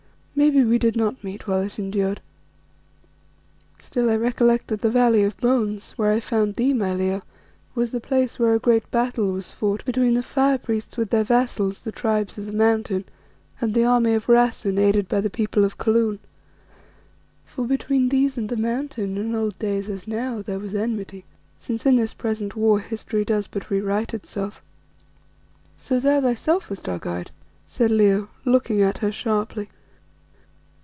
[0.33, 2.19] Maybe we did not meet while it endured.
[3.77, 7.21] Still I recollect that the Valley of Bones, where I found thee, my Leo,
[7.75, 11.23] was the place where a great battle was fought between the Fire priests with their
[11.23, 13.05] vassals, the Tribes of the Mountain
[13.61, 16.17] and the army of Rassen aided by the people of Kaloon.
[17.45, 21.23] For between these and the Mountain, in old days as now, there was enmity,
[21.59, 24.63] since in this present war history does but rewrite itself."
[25.77, 27.29] "So thou thyself wast our guide,"
[27.67, 29.69] said Leo, looking at her sharply.